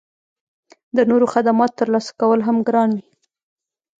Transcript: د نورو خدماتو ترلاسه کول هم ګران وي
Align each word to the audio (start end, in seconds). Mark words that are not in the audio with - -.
د 0.95 0.97
نورو 1.09 1.25
خدماتو 1.33 1.77
ترلاسه 1.79 2.11
کول 2.19 2.39
هم 2.47 2.57
ګران 2.67 2.89
وي 2.95 3.05